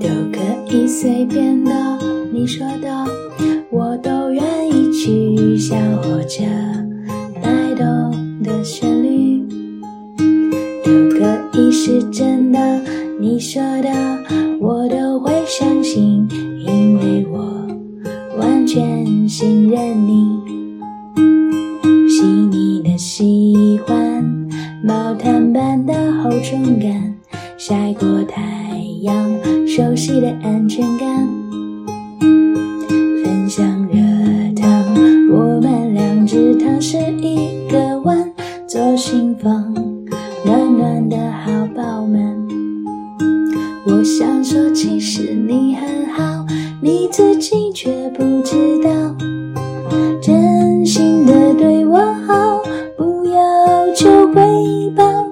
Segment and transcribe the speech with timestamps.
[0.00, 0.40] 都可
[0.74, 1.72] 以随便的，
[2.32, 3.04] 你说的
[3.70, 6.42] 我都愿意去想，或者
[7.42, 7.84] 带动
[8.42, 9.42] 的旋律
[10.84, 12.80] 都可以是真的，
[13.20, 13.90] 你说的
[14.60, 16.26] 我都会相信，
[16.58, 17.66] 因为我
[18.38, 20.40] 完全信任你，
[22.08, 24.24] 细腻的喜欢，
[24.82, 26.05] 毛毯般的。
[26.42, 27.14] 重感，
[27.56, 28.42] 晒过太
[29.02, 29.14] 阳，
[29.66, 31.08] 熟悉的安全感。
[32.20, 34.00] 分享热
[34.54, 34.70] 汤，
[35.30, 38.32] 我们两只汤匙一个碗，
[38.66, 39.74] 左心房，
[40.44, 42.20] 暖暖的好饱满。
[43.86, 46.44] 我想说，其实你很好，
[46.80, 48.90] 你自己却不知道。
[50.20, 52.60] 真心的对我好，
[52.96, 54.42] 不要求回
[54.96, 55.25] 报。